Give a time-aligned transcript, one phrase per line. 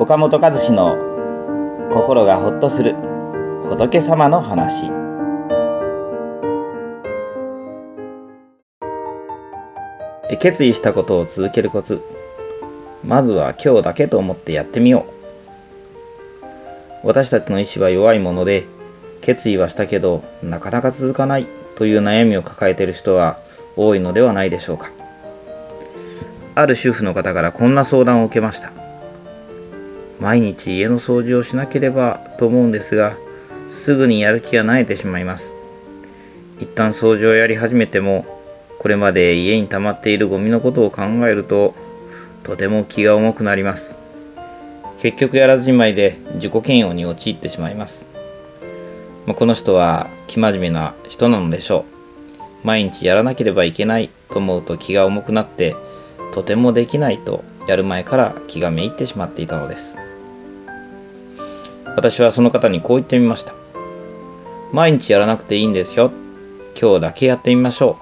[0.00, 0.96] 岡本和志の
[1.90, 2.94] 心がほっとする
[3.68, 4.92] 仏様の話。
[10.38, 12.00] 決意したことを続けるコツ。
[13.04, 15.04] まずは今日だけと思ってやってみよ
[17.02, 17.06] う。
[17.08, 18.66] 私たちの意志は弱いもので
[19.20, 23.40] 決意はしたけどなかなか続かないという悩みを抱えている人は
[23.76, 24.92] 多いのではないでしょうか。
[26.54, 28.87] ある主婦の方からこんな相談を受けました。
[30.20, 33.16] 毎日家の掃除をしなければと思うんですが
[33.68, 35.54] すぐにやる気が慣れてしまいます
[36.58, 38.26] 一旦掃除をやり始めても
[38.78, 41.74] これまで家に溜まっているゴミのことを考えると
[42.44, 43.96] とても気が重くなります
[45.00, 48.06] 結局やらずじまいで自己嫌悪に陥ってしまいます
[49.28, 51.84] まあ、この人は生真面目な人なのでしょ
[52.64, 52.66] う。
[52.66, 55.76] 毎日やらなければいけないと思うと気が重くなって、
[56.32, 59.96] とてもできないとやる前から気がめいってしまっていたのです。
[61.98, 63.52] 私はその方にこう言ってみました。
[64.72, 66.12] 毎日やらなくていいんですよ。
[66.80, 67.98] 今日だけやってみましょ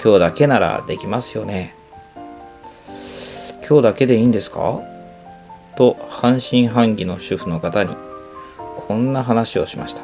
[0.00, 0.02] う。
[0.02, 1.74] 今日だけならできますよね。
[3.68, 4.80] 今日だけでいいんですか？
[5.76, 7.94] と半信半疑の主婦の方に
[8.88, 10.00] こんな話をしました。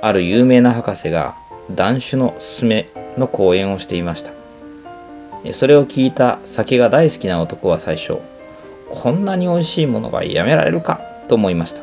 [0.00, 1.36] ある有名な博士が
[1.70, 4.32] 断酒のすすめの講演をしていました。
[5.52, 8.20] それを聞いた酒が大好きな男は最初、
[8.92, 11.00] こんなに美味しいものがやめられるか？
[11.28, 11.82] と思いました。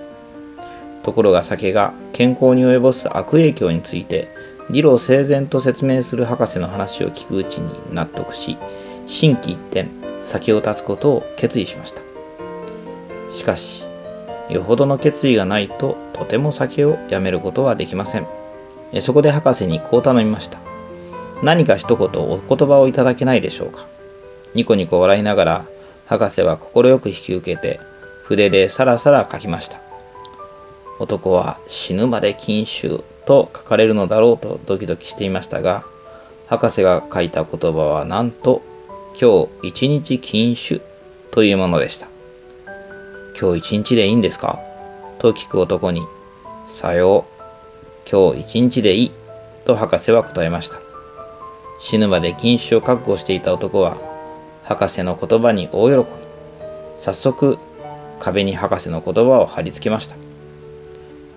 [1.04, 4.30] ところが酒が健康に及ぼす悪影響について
[4.70, 8.58] 理路整然と説明する博士の話を聞くうちに納得し、
[9.08, 9.88] 心機一転、
[10.22, 12.02] 酒を断つことを決意しました。
[13.34, 13.84] しかし、
[14.50, 18.28] よほどの決意がないととても酒をやめることはできません。
[19.02, 20.60] そこで博士にこう頼みました。
[21.42, 23.88] 何か一言お言葉をいただけないでしょうか？
[24.54, 25.66] ニコニコ笑いながら
[26.10, 27.80] 博士は快く引き受けて
[28.24, 29.80] 筆でさらさら書きました。
[30.98, 35.84] 男は死ぬまで禁酒と書かれるのだろうとドキドキしていましたが、
[36.48, 38.64] 博士が書いた言葉はなんと
[39.22, 40.82] 今日一日禁酒
[41.30, 42.08] というものでした。
[43.40, 44.60] 今日一日でいいんですか？
[45.20, 46.02] と聞く男に、
[46.70, 49.12] さよう、今日一日でいい、
[49.66, 50.80] と博士は答えました。
[51.80, 53.98] 死ぬまで禁酒を覚悟していた男は、
[54.70, 56.06] 博士の言葉に大喜び。
[56.96, 57.58] 早速、
[58.20, 60.16] 壁に博士の言葉を貼り付けました。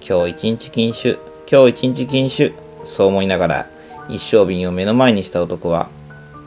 [0.07, 1.17] 今日一日禁酒、
[1.51, 2.53] 今日一日禁酒、
[2.85, 3.67] そう思いながら、
[4.11, 5.89] 一升瓶を目の前にした男は、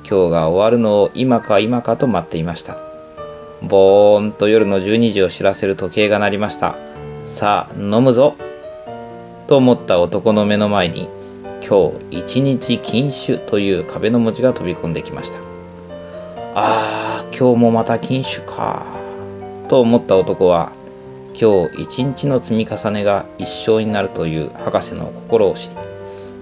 [0.08, 2.78] 今日が終わるのを今か今かと待っていました。
[3.64, 6.76] ぼーんと夜の12時を知らせる時計が鳴りました。
[7.26, 8.36] さあ、飲むぞ
[9.48, 11.10] と思った男の目の前に、
[11.68, 15.55] 今日一日禁酒という壁の文字が飛び込んできました。
[16.58, 18.86] ああ、今日もまた禁酒か。
[19.68, 20.72] と思った男は、
[21.34, 25.76] 今日一日の積み重ねが一生になるという博士の心を知り、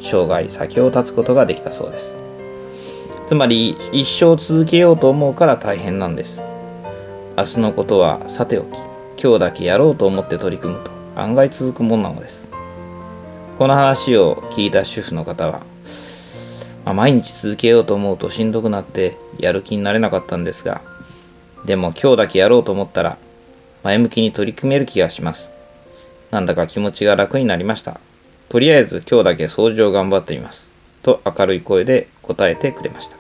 [0.03, 2.15] 生涯先を絶つことができたそうです。
[3.27, 6.43] つまり、一生続けようと思うから大変なんです。
[7.35, 8.67] 明日のことはさておき、
[9.19, 12.47] 今日だけやろうと思って取り組むと案外続くもんなのです。
[13.57, 15.63] この話を聞いた主婦の方は、
[16.85, 20.81] まあ、毎日続けようと思うとしんどくなってやる気になれなかったんですが、
[21.65, 23.17] でも今日だけやろうと思ったら
[23.83, 25.51] 前向きに取り組める気がします。
[26.31, 27.99] なんだか気持ちが楽になりました。
[28.49, 30.73] とりあえず今日だけ掃除を頑張ってみます。
[31.01, 33.17] と明るい声で答えてくれました。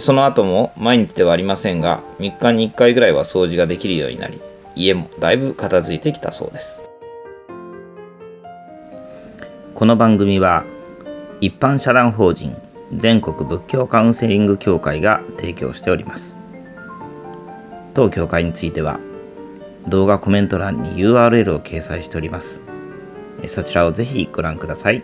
[0.00, 4.40] その後も毎日ではありませんが、3日に1回ぐらいは掃除ができるようになり、
[4.76, 6.82] 家もだいぶ片付いてきたそうです。
[9.74, 10.64] この番組は、
[11.40, 12.56] 一般社団法人
[12.96, 16.38] 全国仏教カウンセリング協会が提供しております。
[17.94, 18.98] 当協会については、
[19.88, 22.62] 動画コメント欄に URL を掲載しております。
[23.46, 25.02] そちらをぜひご覧ください。